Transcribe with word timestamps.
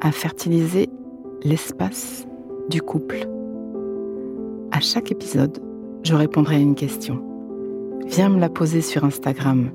à 0.00 0.12
fertiliser 0.12 0.88
l'espace 1.42 2.26
du 2.68 2.82
couple. 2.82 3.28
À 4.72 4.80
chaque 4.80 5.10
épisode, 5.10 5.58
je 6.02 6.14
répondrai 6.14 6.56
à 6.56 6.60
une 6.60 6.74
question. 6.74 7.22
Viens 8.06 8.28
me 8.28 8.38
la 8.38 8.48
poser 8.48 8.82
sur 8.82 9.04
Instagram, 9.04 9.70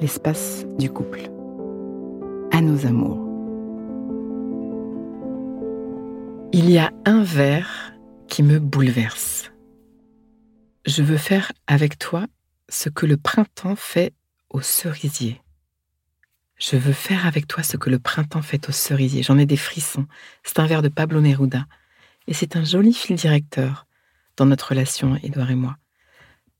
l'espace 0.00 0.66
du 0.78 0.90
couple. 0.90 1.30
À 2.50 2.60
nos 2.60 2.86
amours. 2.86 3.24
Il 6.52 6.70
y 6.70 6.78
a 6.78 6.90
un 7.04 7.22
vers 7.22 7.92
qui 8.26 8.42
me 8.42 8.58
bouleverse. 8.58 9.52
Je 10.86 11.02
veux 11.02 11.16
faire 11.16 11.52
avec 11.66 11.98
toi 11.98 12.26
ce 12.68 12.88
que 12.88 13.06
le 13.06 13.16
printemps 13.16 13.76
fait 13.76 14.12
au 14.50 14.60
cerisier. 14.60 15.40
Je 16.58 16.76
veux 16.76 16.92
faire 16.92 17.26
avec 17.26 17.46
toi 17.46 17.62
ce 17.62 17.76
que 17.76 17.88
le 17.88 18.00
printemps 18.00 18.42
fait 18.42 18.68
au 18.68 18.72
cerisier. 18.72 19.22
J'en 19.22 19.38
ai 19.38 19.46
des 19.46 19.56
frissons. 19.56 20.06
C'est 20.42 20.58
un 20.58 20.66
vers 20.66 20.82
de 20.82 20.88
Pablo 20.88 21.20
Neruda. 21.20 21.66
Et 22.26 22.34
c'est 22.34 22.56
un 22.56 22.64
joli 22.64 22.92
fil 22.92 23.16
directeur 23.16 23.86
dans 24.36 24.46
notre 24.46 24.70
relation, 24.70 25.16
Édouard 25.22 25.50
et 25.50 25.54
moi. 25.54 25.76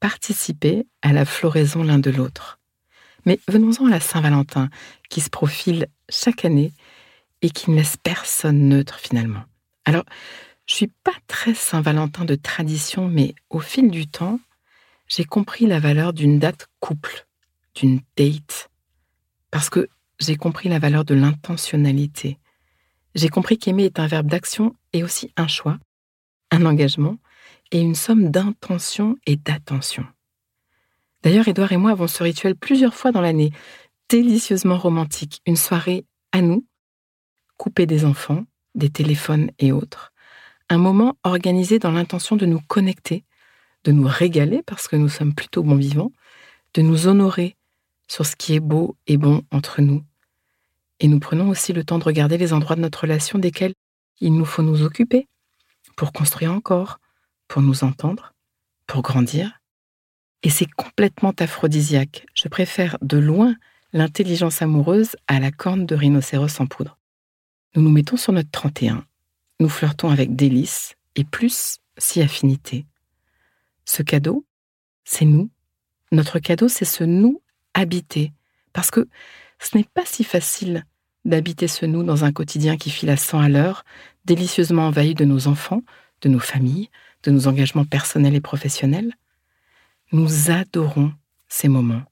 Participer 0.00 0.86
à 1.02 1.12
la 1.12 1.24
floraison 1.24 1.82
l'un 1.82 1.98
de 1.98 2.10
l'autre. 2.10 2.60
Mais 3.26 3.40
venons-en 3.48 3.86
à 3.86 3.90
la 3.90 4.00
Saint-Valentin, 4.00 4.70
qui 5.10 5.20
se 5.20 5.30
profile 5.30 5.88
chaque 6.08 6.44
année 6.44 6.72
et 7.42 7.50
qui 7.50 7.70
ne 7.70 7.76
laisse 7.76 7.96
personne 7.96 8.68
neutre 8.68 8.98
finalement. 9.00 9.44
Alors, 9.84 10.04
je 10.66 10.74
suis 10.74 10.92
pas 11.02 11.14
très 11.26 11.54
Saint-Valentin 11.54 12.24
de 12.24 12.36
tradition, 12.36 13.08
mais 13.08 13.34
au 13.50 13.58
fil 13.58 13.90
du 13.90 14.06
temps, 14.06 14.38
j'ai 15.08 15.24
compris 15.24 15.66
la 15.66 15.80
valeur 15.80 16.12
d'une 16.12 16.38
date 16.38 16.68
couple, 16.78 17.26
d'une 17.74 18.00
date, 18.16 18.70
parce 19.58 19.70
que 19.70 19.88
j'ai 20.20 20.36
compris 20.36 20.68
la 20.68 20.78
valeur 20.78 21.04
de 21.04 21.16
l'intentionnalité, 21.16 22.38
j'ai 23.16 23.28
compris 23.28 23.58
qu'aimer 23.58 23.86
est 23.86 23.98
un 23.98 24.06
verbe 24.06 24.28
d'action 24.28 24.76
et 24.92 25.02
aussi 25.02 25.32
un 25.36 25.48
choix, 25.48 25.80
un 26.52 26.64
engagement 26.64 27.16
et 27.72 27.80
une 27.80 27.96
somme 27.96 28.30
d'intention 28.30 29.16
et 29.26 29.34
d'attention. 29.34 30.06
D'ailleurs, 31.24 31.48
Édouard 31.48 31.72
et 31.72 31.76
moi 31.76 31.90
avons 31.90 32.06
ce 32.06 32.22
rituel 32.22 32.54
plusieurs 32.54 32.94
fois 32.94 33.10
dans 33.10 33.20
l'année, 33.20 33.50
délicieusement 34.08 34.78
romantique, 34.78 35.42
une 35.44 35.56
soirée 35.56 36.04
à 36.30 36.40
nous, 36.40 36.64
coupée 37.56 37.86
des 37.86 38.04
enfants, 38.04 38.44
des 38.76 38.90
téléphones 38.90 39.50
et 39.58 39.72
autres, 39.72 40.12
un 40.68 40.78
moment 40.78 41.16
organisé 41.24 41.80
dans 41.80 41.90
l'intention 41.90 42.36
de 42.36 42.46
nous 42.46 42.60
connecter, 42.60 43.24
de 43.82 43.90
nous 43.90 44.06
régaler 44.06 44.62
parce 44.62 44.86
que 44.86 44.94
nous 44.94 45.08
sommes 45.08 45.34
plutôt 45.34 45.64
bons 45.64 45.74
vivants, 45.74 46.12
de 46.74 46.82
nous 46.82 47.08
honorer 47.08 47.56
sur 48.08 48.26
ce 48.26 48.36
qui 48.36 48.54
est 48.54 48.60
beau 48.60 48.96
et 49.06 49.16
bon 49.16 49.42
entre 49.52 49.80
nous, 49.80 50.02
et 51.00 51.08
nous 51.08 51.20
prenons 51.20 51.48
aussi 51.48 51.72
le 51.72 51.84
temps 51.84 51.98
de 51.98 52.04
regarder 52.04 52.38
les 52.38 52.52
endroits 52.52 52.76
de 52.76 52.80
notre 52.80 53.02
relation 53.02 53.38
desquels 53.38 53.74
il 54.20 54.34
nous 54.34 54.44
faut 54.44 54.62
nous 54.62 54.82
occuper 54.82 55.28
pour 55.96 56.12
construire 56.12 56.52
encore, 56.52 56.98
pour 57.46 57.62
nous 57.62 57.84
entendre, 57.84 58.34
pour 58.86 59.02
grandir. 59.02 59.60
Et 60.42 60.50
c'est 60.50 60.70
complètement 60.70 61.32
aphrodisiaque. 61.38 62.26
Je 62.34 62.48
préfère 62.48 62.98
de 63.00 63.18
loin 63.18 63.54
l'intelligence 63.92 64.60
amoureuse 64.60 65.16
à 65.28 65.38
la 65.40 65.50
corne 65.50 65.86
de 65.86 65.94
rhinocéros 65.94 66.60
en 66.60 66.66
poudre. 66.66 66.98
Nous 67.74 67.82
nous 67.82 67.90
mettons 67.90 68.16
sur 68.16 68.32
notre 68.32 68.50
31. 68.50 69.04
Nous 69.60 69.68
flirtons 69.68 70.10
avec 70.10 70.34
délice 70.34 70.96
et 71.14 71.24
plus 71.24 71.78
si 71.96 72.22
affinité. 72.22 72.86
Ce 73.84 74.02
cadeau, 74.02 74.44
c'est 75.04 75.24
nous. 75.24 75.50
Notre 76.12 76.38
cadeau, 76.38 76.68
c'est 76.68 76.84
ce 76.84 77.04
nous 77.04 77.40
habité. 77.78 78.32
Parce 78.72 78.90
que 78.90 79.08
ce 79.58 79.76
n'est 79.76 79.84
pas 79.84 80.04
si 80.04 80.24
facile 80.24 80.84
d'habiter 81.24 81.68
ce 81.68 81.86
nous 81.86 82.02
dans 82.02 82.24
un 82.24 82.32
quotidien 82.32 82.76
qui 82.76 82.90
file 82.90 83.10
à 83.10 83.16
100 83.16 83.40
à 83.40 83.48
l'heure, 83.48 83.84
délicieusement 84.24 84.88
envahi 84.88 85.14
de 85.14 85.24
nos 85.24 85.46
enfants, 85.48 85.82
de 86.22 86.28
nos 86.28 86.38
familles, 86.38 86.90
de 87.22 87.30
nos 87.30 87.48
engagements 87.48 87.84
personnels 87.84 88.34
et 88.34 88.40
professionnels. 88.40 89.14
Nous 90.12 90.50
adorons 90.50 91.12
ces 91.48 91.68
moments. 91.68 92.02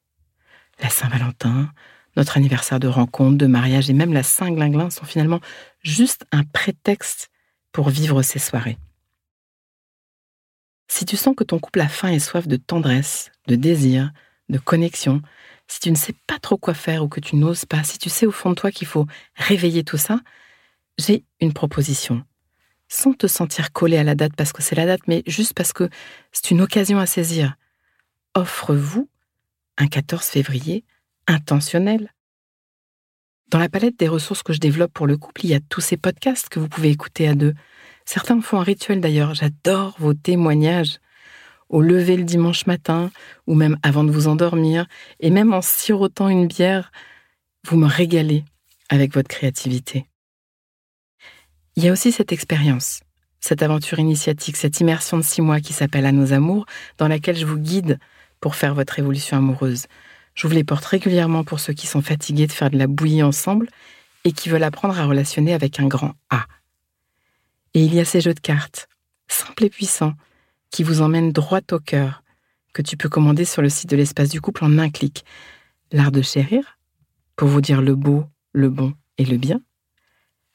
La 0.80 0.90
Saint-Valentin, 0.90 1.70
notre 2.16 2.36
anniversaire 2.36 2.80
de 2.80 2.88
rencontre, 2.88 3.38
de 3.38 3.46
mariage 3.46 3.88
et 3.90 3.94
même 3.94 4.12
la 4.12 4.22
Saint-Glinglin 4.22 4.90
sont 4.90 5.04
finalement 5.04 5.40
juste 5.82 6.26
un 6.32 6.44
prétexte 6.44 7.30
pour 7.72 7.88
vivre 7.90 8.22
ces 8.22 8.38
soirées. 8.38 8.78
Si 10.88 11.04
tu 11.04 11.16
sens 11.16 11.34
que 11.36 11.44
ton 11.44 11.58
couple 11.58 11.80
a 11.80 11.88
faim 11.88 12.08
et 12.08 12.20
soif 12.20 12.46
de 12.46 12.56
tendresse, 12.56 13.30
de 13.48 13.56
désir, 13.56 14.12
de 14.48 14.58
connexion, 14.58 15.22
si 15.68 15.80
tu 15.80 15.90
ne 15.90 15.96
sais 15.96 16.14
pas 16.26 16.38
trop 16.38 16.56
quoi 16.56 16.74
faire 16.74 17.02
ou 17.02 17.08
que 17.08 17.20
tu 17.20 17.36
n'oses 17.36 17.64
pas, 17.64 17.82
si 17.84 17.98
tu 17.98 18.08
sais 18.08 18.26
au 18.26 18.30
fond 18.30 18.50
de 18.50 18.54
toi 18.54 18.70
qu'il 18.70 18.86
faut 18.86 19.06
réveiller 19.34 19.84
tout 19.84 19.96
ça, 19.96 20.20
j'ai 20.98 21.24
une 21.40 21.52
proposition. 21.52 22.24
Sans 22.88 23.12
te 23.12 23.26
sentir 23.26 23.72
collé 23.72 23.96
à 23.96 24.04
la 24.04 24.14
date 24.14 24.36
parce 24.36 24.52
que 24.52 24.62
c'est 24.62 24.76
la 24.76 24.86
date, 24.86 25.02
mais 25.08 25.22
juste 25.26 25.54
parce 25.54 25.72
que 25.72 25.88
c'est 26.30 26.50
une 26.50 26.60
occasion 26.60 26.98
à 26.98 27.06
saisir. 27.06 27.56
Offre-vous 28.34 29.08
un 29.76 29.88
14 29.88 30.24
février 30.24 30.84
intentionnel. 31.26 32.12
Dans 33.48 33.58
la 33.58 33.68
palette 33.68 33.98
des 33.98 34.08
ressources 34.08 34.42
que 34.42 34.52
je 34.52 34.60
développe 34.60 34.92
pour 34.92 35.06
le 35.06 35.16
couple, 35.16 35.44
il 35.44 35.50
y 35.50 35.54
a 35.54 35.60
tous 35.60 35.80
ces 35.80 35.96
podcasts 35.96 36.48
que 36.48 36.58
vous 36.58 36.68
pouvez 36.68 36.90
écouter 36.90 37.28
à 37.28 37.34
deux. 37.34 37.54
Certains 38.04 38.40
font 38.40 38.60
un 38.60 38.64
rituel 38.64 39.00
d'ailleurs. 39.00 39.34
J'adore 39.34 39.96
vos 39.98 40.14
témoignages 40.14 40.98
au 41.68 41.82
lever 41.82 42.16
le 42.16 42.24
dimanche 42.24 42.66
matin, 42.66 43.10
ou 43.46 43.54
même 43.54 43.76
avant 43.82 44.04
de 44.04 44.10
vous 44.10 44.28
endormir, 44.28 44.86
et 45.20 45.30
même 45.30 45.52
en 45.52 45.62
sirotant 45.62 46.28
une 46.28 46.46
bière, 46.46 46.92
vous 47.66 47.76
me 47.76 47.86
régalez 47.86 48.44
avec 48.88 49.14
votre 49.14 49.28
créativité. 49.28 50.06
Il 51.74 51.84
y 51.84 51.88
a 51.88 51.92
aussi 51.92 52.12
cette 52.12 52.32
expérience, 52.32 53.00
cette 53.40 53.62
aventure 53.62 53.98
initiatique, 53.98 54.56
cette 54.56 54.80
immersion 54.80 55.18
de 55.18 55.22
six 55.22 55.42
mois 55.42 55.60
qui 55.60 55.72
s'appelle 55.72 56.06
À 56.06 56.12
nos 56.12 56.32
amours, 56.32 56.66
dans 56.98 57.08
laquelle 57.08 57.36
je 57.36 57.46
vous 57.46 57.58
guide 57.58 57.98
pour 58.40 58.54
faire 58.54 58.74
votre 58.74 58.98
évolution 58.98 59.36
amoureuse. 59.36 59.86
Je 60.34 60.46
vous 60.46 60.54
les 60.54 60.64
porte 60.64 60.84
régulièrement 60.84 61.44
pour 61.44 61.60
ceux 61.60 61.72
qui 61.72 61.86
sont 61.86 62.02
fatigués 62.02 62.46
de 62.46 62.52
faire 62.52 62.70
de 62.70 62.78
la 62.78 62.86
bouillie 62.86 63.22
ensemble 63.22 63.68
et 64.24 64.32
qui 64.32 64.48
veulent 64.48 64.62
apprendre 64.62 64.98
à 64.98 65.06
relationner 65.06 65.54
avec 65.54 65.80
un 65.80 65.86
grand 65.86 66.14
A. 66.30 66.46
Et 67.74 67.84
il 67.84 67.94
y 67.94 68.00
a 68.00 68.04
ces 68.04 68.20
jeux 68.20 68.34
de 68.34 68.40
cartes, 68.40 68.88
simples 69.28 69.64
et 69.64 69.70
puissants, 69.70 70.14
qui 70.70 70.82
vous 70.82 71.00
emmène 71.00 71.32
droit 71.32 71.60
au 71.72 71.78
cœur, 71.78 72.22
que 72.72 72.82
tu 72.82 72.96
peux 72.96 73.08
commander 73.08 73.44
sur 73.44 73.62
le 73.62 73.68
site 73.68 73.90
de 73.90 73.96
l'espace 73.96 74.28
du 74.28 74.40
couple 74.40 74.64
en 74.64 74.78
un 74.78 74.90
clic. 74.90 75.24
L'art 75.92 76.12
de 76.12 76.22
chérir, 76.22 76.78
pour 77.36 77.48
vous 77.48 77.60
dire 77.60 77.82
le 77.82 77.94
beau, 77.94 78.24
le 78.52 78.68
bon 78.68 78.94
et 79.18 79.24
le 79.24 79.36
bien. 79.36 79.60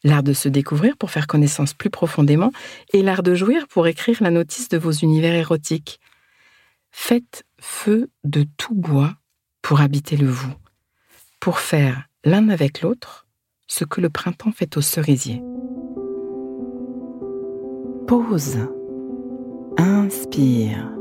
L'art 0.03 0.23
de 0.23 0.33
se 0.33 0.49
découvrir 0.49 0.97
pour 0.97 1.11
faire 1.11 1.27
connaissance 1.27 1.73
plus 1.73 1.89
profondément 1.89 2.51
et 2.91 3.03
l'art 3.03 3.23
de 3.23 3.35
jouir 3.35 3.67
pour 3.67 3.87
écrire 3.87 4.17
la 4.21 4.31
notice 4.31 4.69
de 4.69 4.77
vos 4.77 4.91
univers 4.91 5.33
érotiques. 5.33 5.99
Faites 6.91 7.45
feu 7.59 8.09
de 8.23 8.45
tout 8.57 8.75
bois 8.75 9.15
pour 9.61 9.81
habiter 9.81 10.17
le 10.17 10.27
vous, 10.27 10.53
pour 11.39 11.59
faire 11.59 12.07
l'un 12.23 12.49
avec 12.49 12.81
l'autre 12.81 13.27
ce 13.67 13.85
que 13.85 14.01
le 14.01 14.09
printemps 14.09 14.51
fait 14.51 14.75
au 14.75 14.81
cerisier. 14.81 15.41
Pause. 18.07 18.67
Inspire. 20.11 20.91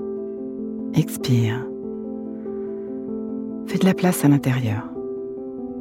Expire. 0.94 1.66
Fais 3.66 3.78
de 3.78 3.84
la 3.84 3.92
place 3.92 4.24
à 4.24 4.28
l'intérieur, 4.28 4.84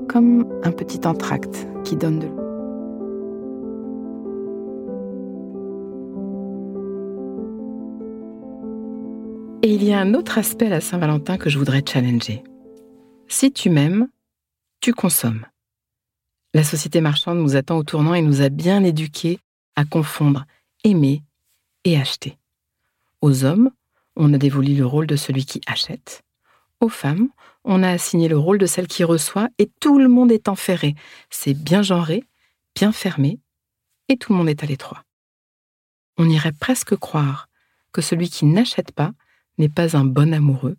comme 0.07 0.51
un 0.63 0.71
petit 0.71 1.05
entracte 1.05 1.67
qui 1.83 1.95
donne 1.95 2.17
de 2.17 2.25
l'eau. 2.25 2.39
Et 9.61 9.75
il 9.75 9.83
y 9.83 9.93
a 9.93 9.99
un 9.99 10.15
autre 10.15 10.39
aspect 10.39 10.65
à 10.65 10.69
la 10.69 10.81
Saint-Valentin 10.81 11.37
que 11.37 11.51
je 11.51 11.59
voudrais 11.59 11.83
challenger. 11.87 12.41
Si 13.27 13.51
tu 13.51 13.69
m'aimes, 13.69 14.09
tu 14.81 14.91
consommes. 14.91 15.45
La 16.55 16.63
société 16.63 16.99
marchande 16.99 17.37
nous 17.37 17.55
attend 17.55 17.77
au 17.77 17.83
tournant 17.83 18.15
et 18.15 18.23
nous 18.23 18.41
a 18.41 18.49
bien 18.49 18.83
éduqués 18.83 19.37
à 19.75 19.85
confondre 19.85 20.47
aimer 20.83 21.21
et 21.85 21.95
acheter. 21.95 22.38
Aux 23.21 23.43
hommes, 23.43 23.71
on 24.15 24.33
a 24.33 24.37
dévolu 24.37 24.75
le 24.75 24.85
rôle 24.85 25.07
de 25.07 25.15
celui 25.15 25.45
qui 25.45 25.61
achète. 25.67 26.23
Aux 26.79 26.89
femmes, 26.89 27.29
on 27.65 27.83
a 27.83 27.89
assigné 27.89 28.27
le 28.27 28.37
rôle 28.37 28.57
de 28.57 28.65
celle 28.65 28.87
qui 28.87 29.03
reçoit 29.03 29.49
et 29.57 29.69
tout 29.79 29.99
le 29.99 30.07
monde 30.07 30.31
est 30.31 30.47
enferré. 30.47 30.95
C'est 31.29 31.53
bien 31.53 31.81
genré, 31.81 32.23
bien 32.75 32.91
fermé 32.91 33.39
et 34.07 34.17
tout 34.17 34.31
le 34.31 34.37
monde 34.37 34.49
est 34.49 34.63
à 34.63 34.65
l'étroit. 34.65 35.03
On 36.17 36.29
irait 36.29 36.53
presque 36.53 36.95
croire 36.95 37.49
que 37.91 38.01
celui 38.01 38.29
qui 38.29 38.45
n'achète 38.45 38.91
pas 38.91 39.11
n'est 39.57 39.69
pas 39.69 39.97
un 39.97 40.05
bon 40.05 40.33
amoureux 40.33 40.77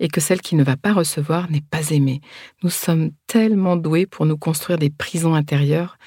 et 0.00 0.08
que 0.08 0.20
celle 0.20 0.40
qui 0.40 0.56
ne 0.56 0.64
va 0.64 0.76
pas 0.76 0.92
recevoir 0.92 1.50
n'est 1.50 1.60
pas 1.60 1.90
aimée. 1.90 2.20
Nous 2.62 2.70
sommes 2.70 3.10
tellement 3.26 3.76
doués 3.76 4.06
pour 4.06 4.26
nous 4.26 4.38
construire 4.38 4.78
des 4.78 4.90
prisons 4.90 5.34
intérieures 5.34 5.98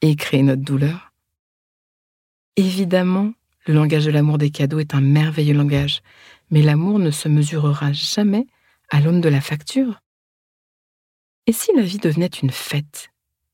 et 0.00 0.16
créer 0.16 0.42
notre 0.42 0.62
douleur. 0.62 1.12
Évidemment, 2.56 3.32
le 3.66 3.74
langage 3.74 4.04
de 4.04 4.10
l'amour 4.10 4.38
des 4.38 4.50
cadeaux 4.50 4.78
est 4.78 4.94
un 4.94 5.00
merveilleux 5.00 5.54
langage, 5.54 6.00
mais 6.50 6.62
l'amour 6.62 6.98
ne 6.98 7.10
se 7.10 7.28
mesurera 7.28 7.92
jamais 7.92 8.46
à 8.90 9.00
l'aune 9.00 9.20
de 9.20 9.28
la 9.28 9.40
facture. 9.40 10.00
Et 11.46 11.52
si 11.52 11.72
la 11.74 11.82
vie 11.82 11.98
devenait 11.98 12.26
une 12.26 12.50
fête? 12.50 13.10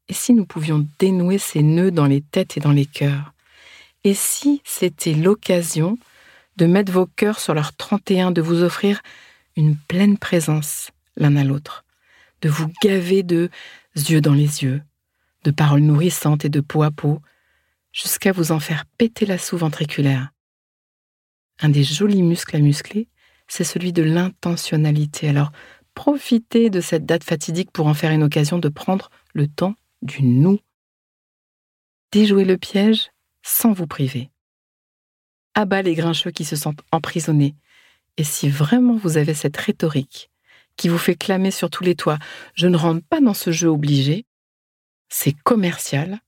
Et 0.09 0.15
si 0.15 0.35
nous 0.35 0.45
pouvions 0.45 0.87
dénouer 0.99 1.39
ces 1.39 1.63
nœuds 1.63 1.91
dans 1.91 2.07
les 2.07 2.21
têtes 2.21 2.57
et 2.57 2.61
dans 2.61 2.73
les 2.73 2.87
cœurs? 2.87 3.33
Et 4.05 4.15
si 4.15 4.61
c'était 4.65 5.15
l'occasion 5.15 5.99
de 6.57 6.67
mettre 6.67 6.93
vos 6.93 7.07
cœurs 7.07 7.39
sur 7.39 7.55
leur 7.55 7.75
31, 7.75 8.31
de 8.31 8.43
vous 8.43 8.63
offrir 8.63 9.01
une 9.57 9.77
pleine 9.77 10.19
présence 10.19 10.91
l'un 11.17 11.37
à 11.37 11.45
l'autre, 11.45 11.85
de 12.43 12.49
vous 12.49 12.71
gaver 12.83 13.23
de 13.23 13.51
yeux 13.95 14.21
dans 14.21 14.35
les 14.35 14.63
yeux, 14.63 14.83
de 15.45 15.51
paroles 15.51 15.81
nourrissantes 15.81 16.45
et 16.45 16.49
de 16.49 16.61
peau 16.61 16.83
à 16.83 16.91
peau, 16.91 17.21
jusqu'à 17.93 18.33
vous 18.33 18.53
en 18.53 18.61
faire 18.61 18.85
péter 18.99 19.27
la 19.27 19.39
sous-ventriculaire. 19.39 20.31
Un 21.61 21.69
des 21.69 21.85
jolis 21.85 22.23
muscles 22.23 22.57
à 22.57 22.61
muscler, 22.61 23.09
c'est 23.47 23.65
celui 23.65 23.93
de 23.93 24.03
l'intentionnalité. 24.03 25.29
Alors, 25.29 25.53
profitez 25.95 26.71
de 26.71 26.81
cette 26.81 27.05
date 27.05 27.25
fatidique 27.25 27.71
pour 27.71 27.87
en 27.87 27.95
faire 27.95 28.11
une 28.11 28.23
occasion 28.23 28.59
de 28.59 28.69
prendre 28.69 29.11
le 29.35 29.47
temps 29.47 29.75
du 30.01 30.23
nous. 30.23 30.59
Déjouez 32.11 32.45
le 32.45 32.57
piège 32.57 33.11
sans 33.43 33.73
vous 33.73 33.87
priver. 33.87 34.31
Abat 35.55 35.83
les 35.83 35.95
grincheux 35.95 36.31
qui 36.31 36.45
se 36.45 36.57
sentent 36.57 36.83
emprisonnés. 36.93 37.55
Et 38.17 38.25
si 38.25 38.49
vraiment 38.49 38.97
vous 38.97 39.17
avez 39.17 39.35
cette 39.35 39.57
rhétorique 39.57 40.31
qui 40.77 40.89
vous 40.89 40.99
fait 40.99 41.15
clamer 41.15 41.51
sur 41.51 41.69
tous 41.71 41.85
les 41.85 41.95
toits, 41.95 42.19
je 42.55 42.67
ne 42.67 42.77
rentre 42.77 43.07
pas 43.07 43.21
dans 43.21 43.35
ce 43.35 43.53
jeu 43.53 43.69
obligé, 43.69 44.25
c'est 45.11 45.33
commercial, 45.33 46.21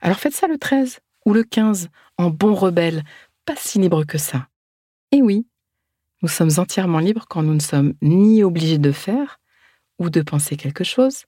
alors 0.00 0.18
faites 0.18 0.34
ça 0.34 0.46
le 0.46 0.58
13 0.58 1.00
ou 1.28 1.34
le 1.34 1.44
15 1.44 1.90
en 2.16 2.30
bon 2.30 2.54
rebelle, 2.54 3.04
pas 3.44 3.54
si 3.54 3.78
libre 3.78 4.04
que 4.04 4.16
ça. 4.16 4.48
Et 5.12 5.20
oui, 5.20 5.46
nous 6.22 6.28
sommes 6.28 6.52
entièrement 6.56 7.00
libres 7.00 7.26
quand 7.28 7.42
nous 7.42 7.52
ne 7.52 7.60
sommes 7.60 7.92
ni 8.00 8.42
obligés 8.42 8.78
de 8.78 8.92
faire 8.92 9.38
ou 9.98 10.08
de 10.08 10.22
penser 10.22 10.56
quelque 10.56 10.84
chose, 10.84 11.26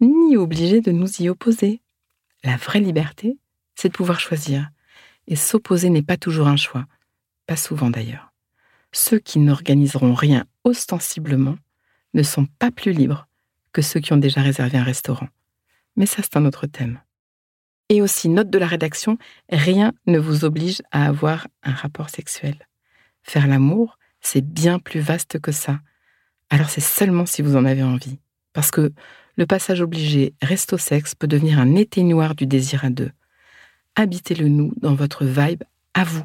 ni 0.00 0.36
obligés 0.36 0.80
de 0.80 0.92
nous 0.92 1.20
y 1.20 1.28
opposer. 1.28 1.82
La 2.44 2.56
vraie 2.56 2.78
liberté, 2.78 3.36
c'est 3.74 3.88
de 3.88 3.94
pouvoir 3.94 4.20
choisir. 4.20 4.70
Et 5.26 5.34
s'opposer 5.34 5.90
n'est 5.90 6.02
pas 6.02 6.16
toujours 6.16 6.46
un 6.46 6.56
choix, 6.56 6.86
pas 7.48 7.56
souvent 7.56 7.90
d'ailleurs. 7.90 8.32
Ceux 8.92 9.18
qui 9.18 9.40
n'organiseront 9.40 10.14
rien 10.14 10.44
ostensiblement 10.62 11.56
ne 12.14 12.22
sont 12.22 12.46
pas 12.46 12.70
plus 12.70 12.92
libres 12.92 13.26
que 13.72 13.82
ceux 13.82 13.98
qui 13.98 14.12
ont 14.12 14.18
déjà 14.18 14.40
réservé 14.40 14.78
un 14.78 14.84
restaurant. 14.84 15.28
Mais 15.96 16.06
ça, 16.06 16.22
c'est 16.22 16.36
un 16.36 16.44
autre 16.44 16.68
thème. 16.68 17.00
Et 17.92 18.00
aussi, 18.00 18.30
note 18.30 18.48
de 18.48 18.56
la 18.56 18.66
rédaction, 18.66 19.18
rien 19.50 19.92
ne 20.06 20.18
vous 20.18 20.46
oblige 20.46 20.80
à 20.92 21.06
avoir 21.06 21.46
un 21.62 21.72
rapport 21.72 22.08
sexuel. 22.08 22.66
Faire 23.22 23.46
l'amour, 23.46 23.98
c'est 24.22 24.40
bien 24.40 24.78
plus 24.78 25.00
vaste 25.00 25.38
que 25.38 25.52
ça. 25.52 25.78
Alors 26.48 26.70
c'est 26.70 26.80
seulement 26.80 27.26
si 27.26 27.42
vous 27.42 27.54
en 27.54 27.66
avez 27.66 27.82
envie. 27.82 28.18
Parce 28.54 28.70
que 28.70 28.94
le 29.36 29.44
passage 29.44 29.82
obligé 29.82 30.32
reste 30.40 30.72
au 30.72 30.78
sexe 30.78 31.14
peut 31.14 31.26
devenir 31.26 31.58
un 31.58 31.74
éteignoir 31.74 32.34
du 32.34 32.46
désir 32.46 32.86
à 32.86 32.88
deux. 32.88 33.10
Habitez-le 33.94 34.48
nous 34.48 34.72
dans 34.78 34.94
votre 34.94 35.26
vibe 35.26 35.62
à 35.92 36.04
vous. 36.04 36.24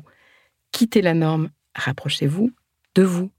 Quittez 0.71 1.01
la 1.01 1.15
norme, 1.15 1.49
rapprochez-vous 1.75 2.49
de 2.95 3.03
vous. 3.03 3.29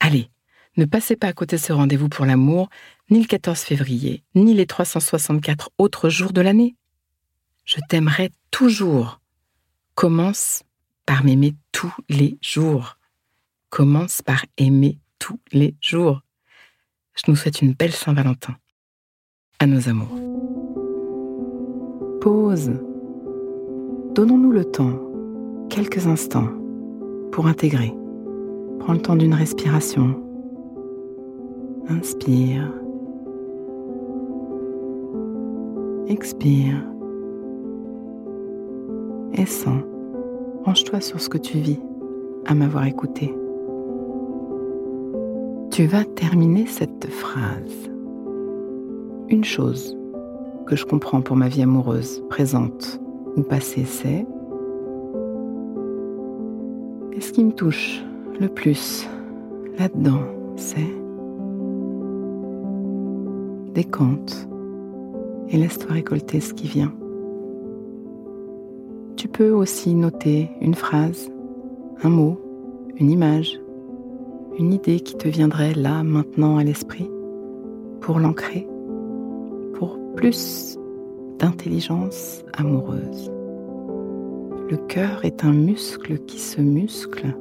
Allez, 0.00 0.28
ne 0.76 0.84
passez 0.84 1.16
pas 1.16 1.28
à 1.28 1.32
côté 1.32 1.56
de 1.56 1.62
ce 1.62 1.72
rendez-vous 1.72 2.10
pour 2.10 2.26
l'amour, 2.26 2.68
ni 3.08 3.20
le 3.20 3.26
14 3.26 3.58
février, 3.60 4.22
ni 4.34 4.52
les 4.52 4.66
364 4.66 5.70
autres 5.78 6.10
jours 6.10 6.34
de 6.34 6.42
l'année. 6.42 6.76
Je 7.68 7.76
t'aimerai 7.88 8.32
toujours. 8.50 9.20
Commence 9.94 10.62
par 11.06 11.24
m'aimer 11.24 11.54
tous 11.72 11.94
les 12.08 12.38
jours 12.40 12.98
commence 13.70 14.22
par 14.22 14.44
aimer 14.56 14.98
tous 15.18 15.38
les 15.52 15.74
jours. 15.80 16.22
Je 17.14 17.30
nous 17.30 17.36
souhaite 17.36 17.62
une 17.62 17.72
belle 17.72 17.92
Saint-Valentin. 17.92 18.54
À 19.58 19.66
nos 19.66 19.88
amours. 19.88 20.14
Pause. 22.20 22.72
Donnons-nous 24.14 24.52
le 24.52 24.64
temps, 24.64 25.00
quelques 25.68 26.06
instants, 26.06 26.48
pour 27.32 27.46
intégrer. 27.46 27.92
Prends 28.80 28.92
le 28.92 29.02
temps 29.02 29.16
d'une 29.16 29.34
respiration. 29.34 30.22
Inspire. 31.88 32.72
Expire. 36.08 36.84
Et 39.38 39.46
sens. 39.46 39.82
Range-toi 40.64 41.00
sur 41.00 41.20
ce 41.20 41.28
que 41.28 41.38
tu 41.38 41.58
vis 41.58 41.78
à 42.46 42.54
m'avoir 42.54 42.86
écouté. 42.86 43.32
Tu 45.70 45.86
vas 45.86 46.04
terminer 46.04 46.66
cette 46.66 47.06
phrase. 47.06 47.88
Une 49.28 49.44
chose 49.44 49.96
que 50.66 50.74
je 50.74 50.84
comprends 50.84 51.20
pour 51.20 51.36
ma 51.36 51.46
vie 51.46 51.62
amoureuse, 51.62 52.20
présente 52.28 53.00
ou 53.36 53.42
passée, 53.42 53.84
c'est 53.84 54.26
et 57.18 57.20
ce 57.20 57.32
qui 57.32 57.44
me 57.44 57.52
touche 57.52 58.02
le 58.40 58.48
plus 58.48 59.08
là-dedans, 59.78 60.20
c'est 60.56 60.94
décompte 63.74 64.48
et 65.48 65.56
laisse-toi 65.56 65.94
récolter 65.94 66.40
ce 66.40 66.54
qui 66.54 66.66
vient. 66.66 66.92
Tu 69.28 69.44
peux 69.44 69.50
aussi 69.52 69.94
noter 69.94 70.50
une 70.60 70.74
phrase, 70.74 71.30
un 72.02 72.08
mot, 72.08 72.40
une 72.96 73.10
image, 73.10 73.60
une 74.58 74.72
idée 74.72 75.00
qui 75.00 75.16
te 75.16 75.28
viendrait 75.28 75.74
là, 75.74 76.02
maintenant 76.02 76.56
à 76.56 76.64
l'esprit, 76.64 77.08
pour 78.00 78.18
l'ancrer, 78.18 78.66
pour 79.74 79.98
plus 80.16 80.78
d'intelligence 81.38 82.42
amoureuse. 82.54 83.30
Le 84.70 84.76
cœur 84.88 85.24
est 85.24 85.44
un 85.44 85.52
muscle 85.52 86.18
qui 86.20 86.40
se 86.40 86.60
muscle. 86.60 87.36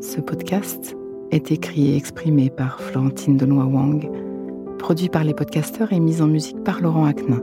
Ce 0.00 0.20
podcast 0.20 0.96
est 1.32 1.50
écrit 1.50 1.90
et 1.90 1.96
exprimé 1.96 2.50
par 2.50 2.80
Florentine 2.80 3.36
Denois 3.36 3.66
Wang, 3.66 4.08
produit 4.78 5.08
par 5.08 5.24
les 5.24 5.34
podcasteurs 5.34 5.92
et 5.92 6.00
mis 6.00 6.22
en 6.22 6.28
musique 6.28 6.62
par 6.64 6.80
Laurent 6.80 7.04
Aknin. 7.04 7.42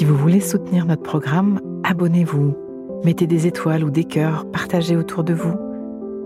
Si 0.00 0.06
vous 0.06 0.16
voulez 0.16 0.40
soutenir 0.40 0.86
notre 0.86 1.02
programme, 1.02 1.60
abonnez-vous 1.84 2.56
Mettez 3.04 3.26
des 3.26 3.46
étoiles 3.46 3.84
ou 3.84 3.90
des 3.90 4.04
cœurs, 4.04 4.50
partagez 4.50 4.96
autour 4.96 5.24
de 5.24 5.34
vous 5.34 5.58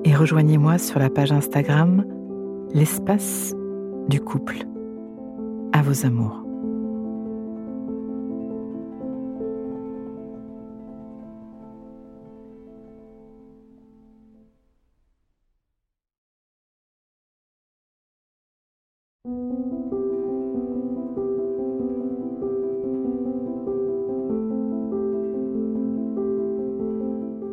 et 0.04 0.14
rejoignez-moi 0.14 0.78
sur 0.78 1.00
la 1.00 1.10
page 1.10 1.32
Instagram 1.32 2.04
L'espace 2.72 3.52
du 4.08 4.20
couple. 4.20 4.58
À 5.72 5.82
vos 5.82 6.06
amours. 6.06 6.44